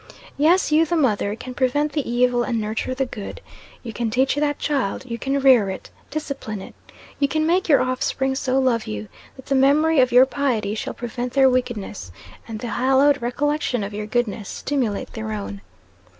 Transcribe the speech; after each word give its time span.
Yes, 0.35 0.71
you 0.71 0.83
the 0.83 0.95
mother 0.95 1.35
can 1.35 1.53
prevent 1.53 1.91
the 1.91 2.09
evil 2.09 2.41
and 2.41 2.59
nurture 2.59 2.95
the 2.95 3.05
good. 3.05 3.39
You 3.83 3.93
can 3.93 4.09
teach 4.09 4.33
that 4.33 4.57
child 4.57 5.05
you 5.05 5.19
can 5.19 5.39
rear 5.39 5.69
it, 5.69 5.91
discipline 6.09 6.59
it. 6.59 6.73
You 7.19 7.27
can 7.27 7.45
make 7.45 7.69
your 7.69 7.81
offspring 7.83 8.33
so 8.33 8.57
love 8.57 8.87
you, 8.87 9.09
that 9.35 9.45
the 9.45 9.53
memory 9.53 9.99
of 9.99 10.11
your 10.11 10.25
piety 10.25 10.73
shall 10.73 10.95
prevent 10.95 11.33
their 11.33 11.51
wickedness, 11.51 12.11
and 12.47 12.57
the 12.59 12.67
hallowed 12.69 13.21
recollection 13.21 13.83
of 13.83 13.93
your 13.93 14.07
goodness 14.07 14.49
stimulate 14.49 15.13
their 15.13 15.31
own. 15.33 15.61